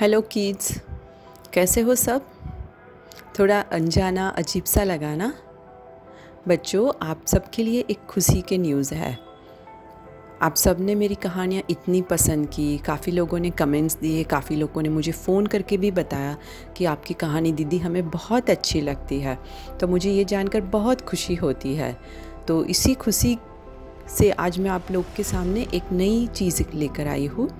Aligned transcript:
Hello 0.00 0.20
kids 0.20 0.80
कैसे 1.52 1.80
हो 1.80 1.94
सब? 1.94 2.22
थोड़ा 3.38 3.60
अनजाना, 3.60 4.28
अजीब 4.28 4.64
सा 4.64 4.84
लगा 4.84 5.14
ना? 5.14 5.34
बच्चों, 6.48 7.06
आप 7.08 7.26
सबके 7.26 7.62
लिए 7.62 7.84
एक 7.90 8.06
खुशी 8.06 8.42
के 8.42 8.58
न्यूज़ 8.58 8.94
है। 8.94 9.18
आप 10.42 10.54
सबने 10.54 10.94
मेरी 10.94 11.14
कहानियाँ 11.14 11.62
इतनी 11.70 12.02
पसंद 12.02 12.48
की, 12.48 12.78
काफ़ी 12.78 13.12
लोगों 13.12 13.38
ने 13.38 13.50
कमेंट्स 13.50 13.96
दिए, 13.96 14.24
काफ़ी 14.24 14.56
लोगों 14.56 14.82
ने 14.82 14.88
मुझे 14.88 15.12
फ़ोन 15.12 15.46
करके 15.46 15.76
भी 15.76 15.90
बताया 15.90 16.36
कि 16.76 16.84
आपकी 16.84 17.14
कहानी 17.14 17.52
दीदी 17.52 17.78
हमें 17.78 18.10
बहुत 18.10 18.50
अच्छी 18.50 18.80
लगती 18.80 19.20
है। 19.20 19.38
तो 19.80 19.88
मुझे 19.88 20.10
ये 20.10 20.24
जानकर 20.24 20.60
बहुत 20.60 21.00
खुशी 21.00 21.34
होती 21.34 21.74
है। 21.74 22.00
तो 22.48 22.64
इसी 22.64 22.94
खुशी 22.94 23.38
से 24.08 24.30
आज 24.30 24.58
मैं 24.58 24.70
आप 24.70 24.86
लोग 24.90 25.04
के 25.16 25.22
सामने 25.22 25.66
एक 25.74 25.92
नई 25.92 26.26
चीज़ 26.26 26.62
लेकर 26.74 27.06
आई 27.06 27.26
हूँ। 27.26 27.50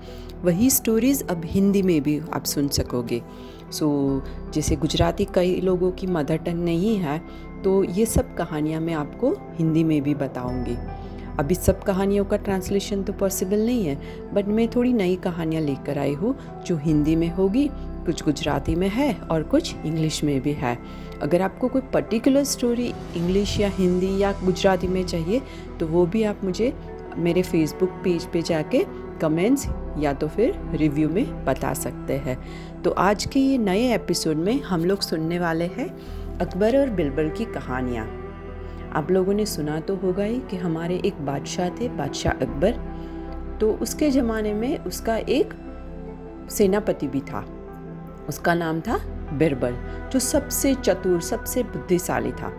वही 0.45 0.69
स्टोरीज़ 0.69 1.23
अब 1.23 1.41
हिंदी 1.45 1.81
में 1.81 2.01
भी 2.01 2.19
आप 2.33 2.43
सुन 2.45 2.67
सकोगे। 2.67 3.21
सो 3.71 3.85
so, 3.85 4.53
जैसे 4.53 4.75
गुजराती 4.75 5.25
कई 5.25 5.55
लोगों 5.61 5.91
की 5.91 6.07
मदर 6.07 6.37
टंग 6.37 6.63
नहीं 6.63 6.95
है 6.97 7.17
तो 7.63 7.83
ये 7.83 8.05
सब 8.05 8.35
कहानियाँ 8.35 8.81
मैं 8.81 8.93
आपको 8.93 9.31
हिंदी 9.55 9.83
में 9.83 10.01
भी 10.01 10.13
बताऊँगी। 10.15 10.75
अभी 11.39 11.55
सब 11.55 11.81
कहानियों 11.83 12.25
का 12.25 12.37
ट्रांसलेशन 12.37 13.01
तो 13.03 13.13
पॉसिबल 13.13 13.65
नहीं 13.65 13.85
है 13.85 14.33
बट 14.33 14.47
मैं 14.47 14.67
थोड़ी 14.71 14.93
नई 14.93 15.15
कहानियाँ 15.15 15.61
लेकर 15.61 15.97
आई 15.97 16.13
हूँ 16.13 16.35
जो 16.67 16.77
हिंदी 16.77 17.15
में 17.15 17.29
होगी 17.29 17.67
कुछ 18.05 18.23
गुजराती 18.23 18.75
में 18.75 18.87
है 18.89 19.13
और 19.31 19.43
कुछ 19.43 19.75
इंग्लिश 19.75 20.23
में 20.23 20.39
भी 20.41 20.53
है। 20.53 20.77
अगर 21.21 21.41
आपको 21.41 21.67
कोई 21.67 21.81
पर्टिकुलर 21.93 22.43
स्टोरी 22.43 22.87
इंग्लिश 23.15 23.59
या 23.59 23.69
हिंदी 23.73 24.17
या 24.17 24.31
गुजराती 24.43 24.87
में 24.87 25.03
चाहिए 25.05 25.41
तो 25.79 25.87
वो 25.87 26.05
भी 26.05 26.23
आप 26.23 26.43
मुझे 26.43 26.73
मेरे 27.17 27.41
फेसबुक 27.43 27.89
पेज 28.03 28.25
पे 28.25 28.41
जाके 28.41 28.83
कमेंट्स 29.21 29.67
या 29.99 30.13
तो 30.13 30.27
फिर 30.27 30.59
रिव्यू 30.71 31.09
में 31.09 31.45
बता 31.45 31.73
सकते 31.73 32.17
हैं। 32.17 32.37
तो 32.81 32.91
आज 32.91 33.25
के 33.25 33.39
ये 33.39 33.57
नए 33.57 33.95
एपिसोड 33.95 34.37
में 34.37 34.61
हम 34.61 34.85
लोग 34.85 35.01
सुनने 35.01 35.39
वाले 35.39 35.65
हैं 35.65 35.89
अकबर 36.37 36.81
और 36.81 36.89
बिरबल 36.89 37.29
की 37.29 37.45
कहानियाँ। 37.45 38.21
आप 38.93 39.11
लोगों 39.11 39.33
ने 39.33 39.45
सुना 39.45 39.79
तो 39.79 39.95
होगा 39.95 40.23
ही 40.23 40.39
कि 40.39 40.57
हमारे 40.57 41.01
एक 41.05 41.25
बादशाह 41.25 41.69
थे, 41.69 41.89
बादशाह 41.89 42.33
अकबर। 42.33 42.95
तो 43.61 43.73
उसके 43.73 44.11
ज़माने 44.11 44.53
में 44.53 44.77
उसका 44.79 45.17
एक 45.17 45.53
सेनापति 46.51 47.07
भी 47.07 47.19
था। 47.21 47.45
उसका 48.29 48.53
नाम 48.53 48.81
था 48.81 48.97
बिरबल, 49.33 49.75
जो 50.13 50.19
सबसे 50.19 50.75
चतुर, 50.75 51.21
सबसे 51.21 51.63
बुद्धिशाली 51.63 52.31
था। 52.31 52.53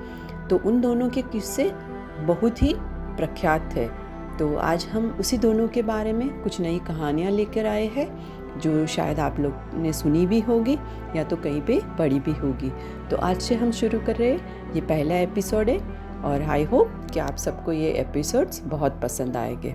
तो 0.50 0.58
उन 0.58 0.80
दोनों 0.80 1.08
के 1.10 1.22
किस्से 1.22 1.72
बहुत 2.20 2.62
ही 2.62 2.74
प्रख्यात 3.16 3.70
थे। 3.76 4.05
तो 4.38 4.56
आज 4.56 4.84
हम 4.84 5.16
उसी 5.20 5.38
दोनों 5.38 5.68
के 5.68 5.82
बारे 5.82 6.12
में 6.12 6.42
कुछ 6.42 6.60
नई 6.60 6.78
कहानियाँ 6.78 7.30
लेकर 7.30 7.66
आए 7.66 7.86
हैं, 7.86 8.36
जो 8.60 8.86
शायद 8.86 9.20
आप 9.20 9.40
लोग 9.40 9.52
ने 9.74 9.92
सुनी 9.92 10.26
भी 10.26 10.40
होगी 10.40 10.78
या 11.16 11.24
तो 11.24 11.36
कहीं 11.36 11.62
पे 11.62 11.82
पढ़ी 11.98 12.20
भी 12.20 12.32
होगी। 12.32 12.72
तो 13.10 13.16
आज 13.16 13.42
से 13.42 13.54
हम 13.54 13.70
शुरू 13.70 14.00
कर 14.00 14.16
रहे 14.16 14.30
हैं। 14.30 14.72
ये 14.74 14.80
पहला 14.80 15.14
एपिसोड 15.14 15.68
है 15.68 15.78
और 16.22 16.42
आई 16.42 16.64
होप 16.64 17.06
कि 17.14 17.20
आप 17.20 17.36
सबको 17.36 17.72
ये 17.72 17.90
एपिसोड्स 17.92 18.62
बहुत 18.64 19.00
पसंद 19.02 19.36
आएँगे। 19.36 19.74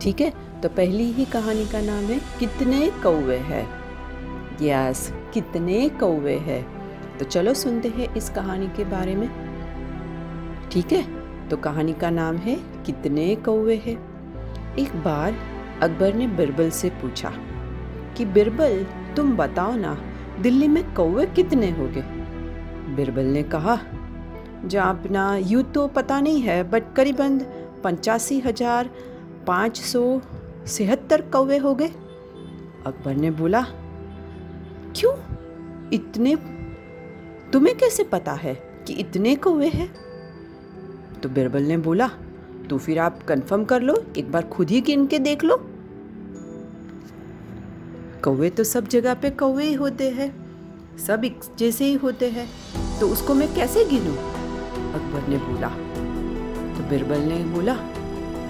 ठीक 0.00 0.20
है? 0.20 0.32
तो 0.62 0.68
पहली 0.68 1.12
ही 1.12 1.24
कहानी 1.24 1.66
का 1.66 1.80
नाम 1.80 2.04
है, 2.04 2.20
कितने 2.38 2.90
कौवे 2.90 3.36
हैं? 3.36 3.68
यस, 4.62 5.12
कितने 5.34 5.88
कौवे 5.88 6.36
हैं? 6.36 6.66
तो 7.18 7.24
चलो 7.24 7.54
सुनते 7.54 7.88
हैं 7.88 8.14
इस 8.14 8.30
कहानी 8.30 8.66
के 8.66 8.84
बारे 8.84 9.14
में। 9.14 9.30
ठीक 10.72 10.92
है? 10.92 11.21
तो 11.52 11.56
कहानी 11.56 11.92
का 11.92 12.10
नाम 12.10 12.36
है, 12.36 12.54
कितने 12.86 13.34
कौवे 13.36 13.76
हैं? 13.76 13.96
एक 14.76 14.88
बार 15.04 15.34
अकबर 15.82 16.14
ने 16.14 16.26
बिरबल 16.26 16.70
से 16.70 16.90
पूछा 16.90 17.32
कि, 18.16 18.24
बिरबल, 18.24 18.86
तुम 19.16 19.36
बताओ 19.36 19.76
ना, 19.76 19.98
दिल्ली 20.40 20.68
में 20.68 20.94
कौवे 20.94 21.26
कितने 21.26 21.70
होंगे 21.70 22.02
बिरबल 22.96 23.24
ने 23.24 23.42
कहा 23.42 23.74
अपना 24.80 25.36
यूँ 25.36 25.62
तो 25.62 25.86
पता 25.86 26.20
नहीं 26.20 26.40
है, 26.40 26.70
बट 26.70 26.82
करीबन 26.96 27.38
पंचासी 27.84 28.40
हज़ार 28.40 28.90
पाँच 29.46 29.80
सौ 29.80 30.20
छिहत्तर 30.66 31.20
कौवे 31.20 31.58
हो 31.58 31.74
गए। 31.74 31.88
अकबर 32.86 33.14
ने 33.14 33.30
बोला, 33.30 33.62
क्यों? 34.96 35.14
इतने, 35.92 36.36
तुम्हें 37.52 37.76
कैसे 37.78 38.04
पता 38.04 38.32
है 38.32 38.54
कि 38.86 38.92
इतने 38.92 39.34
कौवे 39.36 39.68
हैं? 39.68 40.11
तो 41.22 41.28
बिरबल 41.28 41.62
ने 41.62 41.76
बोला 41.78 42.08
तो 42.70 42.78
फिर 42.78 42.98
आप 42.98 43.22
कंफर्म 43.22 43.64
कर 43.64 43.82
लो, 43.82 43.94
एक 44.16 44.30
बार 44.32 44.42
खुद 44.42 44.70
ही 44.70 44.80
गिन 44.80 45.06
के 45.06 45.18
देख 45.18 45.44
लो। 45.44 45.56
कौवे 48.24 48.50
तो 48.50 48.64
सब 48.64 48.88
जगह 48.88 49.14
पे 49.14 49.30
कौवे 49.30 49.64
ही 49.64 49.74
होते 49.74 50.10
हैं, 50.10 50.30
सब 50.98 51.24
एक 51.24 51.40
जैसे 51.58 51.84
ही 51.84 51.94
होते 51.94 52.28
हैं 52.30 52.48
तो 53.00 53.08
उसको 53.08 53.34
मैं 53.34 53.54
कैसे 53.54 53.84
गिनूं? 53.84 54.16
अकबर 54.92 55.28
ने 55.28 55.36
बोला। 55.38 55.68
तो 56.76 56.88
बिरबल 56.90 57.20
ने 57.20 57.42
बोला 57.44 57.74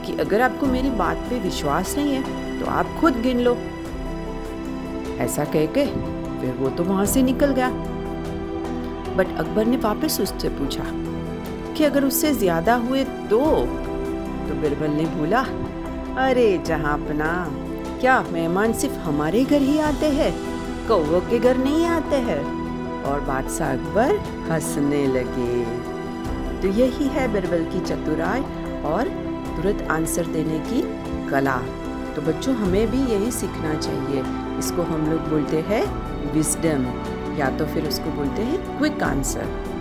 कि 0.06 0.16
अगर 0.20 0.40
आपको 0.40 0.66
मेरी 0.66 0.90
बात 0.90 1.16
पे 1.30 1.38
विश्वास 1.40 1.96
नहीं 1.96 2.12
है 2.12 2.60
तो 2.60 2.66
आप 2.66 2.96
खुद 3.00 3.20
गिन 3.22 3.40
लो। 3.40 3.56
ऐसा 5.18 5.44
कह 5.44 5.66
के 5.68 5.86
फिर 6.40 6.54
वो 6.58 6.70
तो 6.70 6.84
वहाँ 6.84 7.06
से 7.06 7.22
निकल 7.22 7.52
गया। 7.52 7.70
बट 9.16 9.36
अकबर 9.38 9.66
ने 9.66 9.76
वापस 9.76 10.20
उससे 10.20 10.48
पूछा 10.48 10.82
कि 11.82 11.86
अगर 11.86 12.04
उससे 12.04 12.32
ज़्यादा 12.34 12.74
हुए 12.74 13.04
तो? 13.04 13.38
तो 14.48 14.54
बिरबल 14.54 14.90
ने 14.90 15.04
बोला, 15.04 15.40
अरे 16.26 16.58
जहाँ 16.66 16.92
अपना, 17.02 17.46
क्या 18.00 18.24
मेहमान 18.32 18.72
सिर्फ़ 18.72 18.94
हमारे 18.94 19.44
घर 19.44 19.60
ही 19.60 19.78
आते 19.78 20.06
हैं? 20.06 20.32
कौवों 20.88 21.20
के 21.20 21.38
घर 21.38 21.56
नहीं 21.56 21.86
आते 21.86 22.16
हैं? 22.16 22.38
और 23.02 23.20
बादशाह 23.20 23.72
अकबर 23.72 24.14
हंसने 24.52 25.06
लगे। 25.06 25.64
तो 26.60 26.68
यही 26.68 27.06
है 27.06 27.32
बिरबल 27.32 27.64
की 27.64 27.80
चतुराई 27.80 28.40
और 28.82 29.08
तुरंत 29.56 29.82
आंसर 29.90 30.26
देने 30.26 30.58
की 30.58 30.82
कला। 31.30 31.56
तो 32.16 32.22
बच्चों, 32.22 32.54
हमें 32.54 32.90
भी 32.90 33.12
यही 33.12 33.30
सीखना 33.30 33.74
चाहिए। 33.74 34.24
इसको 34.58 34.82
हम 34.82 35.10
लोग 35.10 35.20
बोलते 35.20 35.60
हैं 35.60 35.84
विजडम 36.32 36.86
या 37.38 37.50
तो 37.50 37.66
फिर 37.66 37.88
उसको 37.88 38.10
बोलते 38.10 38.42
हैं 38.42 38.78
क्विक 38.78 39.02
आंसर 39.02 39.71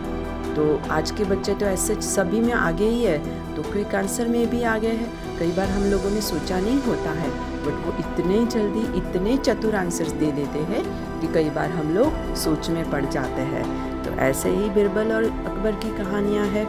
तो 0.55 0.63
आज 0.91 1.11
के 1.11 1.23
बच्चे 1.23 1.53
तो 1.55 1.65
ऐसे 1.65 1.95
सभी 2.01 2.39
में 2.39 2.53
आगे 2.53 2.85
ही 2.85 3.03
है 3.03 3.17
तो 3.55 3.61
क्विक 3.63 3.95
आंसर 3.95 4.27
में 4.27 4.49
भी 4.49 4.61
आगे 4.63 4.87
है। 4.87 5.37
कई 5.39 5.51
बार 5.51 5.69
हम 5.69 5.83
लोगों 5.83 6.09
ने 6.09 6.21
सोचा 6.21 6.59
नहीं 6.59 6.81
होता 6.81 7.11
है 7.11 7.29
बट 7.65 7.85
वो 7.85 7.93
इतने 7.99 8.45
जल्दी 8.47 8.81
इतने 8.97 9.37
चतुर 9.37 9.75
आंसर्स 9.75 10.11
दे 10.13 10.31
देते 10.31 10.59
हैं 10.71 10.83
कि 11.21 11.33
कई 11.33 11.49
बार 11.49 11.69
हम 11.71 11.93
लोग 11.95 12.35
सोच 12.35 12.69
में 12.69 12.89
पड़ 12.91 13.05
जाते 13.05 13.41
हैं। 13.53 13.63
तो 14.03 14.11
ऐसे 14.21 14.49
ही 14.49 14.69
बिरबल 14.69 15.11
और 15.11 15.23
अकबर 15.23 15.75
की 15.75 15.97
कहानियाँ 15.97 16.45
हैं। 16.47 16.65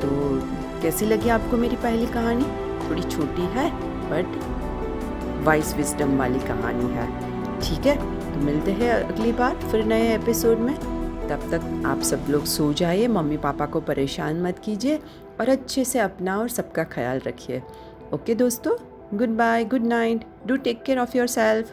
तो 0.00 0.08
कैसी 0.82 1.06
लगी 1.06 1.28
आपको 1.28 1.56
मेरी 1.56 1.76
पहली 1.76 2.06
कहानी? 2.06 2.44
थोड़ी 2.88 3.02
छोटी 3.02 3.48
है 3.52 3.70
बट 4.10 5.44
वाइस 5.46 5.74
विजडम 5.76 6.16
वाली 6.18 6.38
कहानी 6.40 6.92
है। 6.94 7.06
ठीक 7.60 7.86
है 7.86 7.96
तो 8.32 8.40
मिलते 8.40 8.72
हैं 8.72 8.92
अगली 8.94 9.32
बार 9.32 9.56
फिर 9.70 9.84
नए 9.84 10.14
एपिसोड 10.14 10.58
में। 10.58 10.74
तब 11.28 11.50
तक 11.50 11.82
आप 11.86 12.02
सब 12.02 12.26
लोग 12.30 12.44
सो 12.44 12.72
जाइए। 12.72 13.06
मम्मी 13.08 13.36
पापा 13.36 13.66
को 13.66 13.80
परेशान 13.80 14.40
मत 14.42 14.58
कीजिए 14.58 14.96
और 15.40 15.48
अच्छे 15.48 15.84
से 15.84 15.98
अपना 15.98 16.38
और 16.38 16.48
सबका 16.48 16.84
ख्याल 16.84 17.18
रखिए। 17.18 17.62
ओके 18.14 18.34
दोस्तों, 18.34 18.76
good 19.18 19.28
bye, 19.28 19.64
good 19.64 19.86
night. 19.86 20.24
Do 20.46 20.56
take 20.56 20.82
care 20.82 20.98
of 20.98 21.16
yourself 21.26 21.72